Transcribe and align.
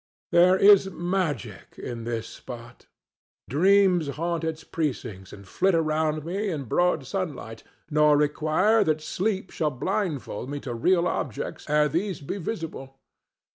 There 0.31 0.57
is 0.57 0.87
a 0.87 0.89
magic 0.89 1.77
in 1.77 2.05
this 2.05 2.25
spot. 2.27 2.87
Dreams 3.47 4.07
haunt 4.07 4.43
its 4.43 4.63
precincts 4.63 5.31
and 5.31 5.47
flit 5.47 5.75
around 5.75 6.25
me 6.25 6.49
in 6.49 6.63
broad 6.63 7.05
sunlight, 7.05 7.61
nor 7.91 8.17
require 8.17 8.83
that 8.83 9.01
sleep 9.01 9.51
shall 9.51 9.69
blindfold 9.69 10.49
me 10.49 10.59
to 10.61 10.73
real 10.73 11.07
objects 11.07 11.69
ere 11.69 11.87
these 11.87 12.19
be 12.19 12.37
visible. 12.37 12.97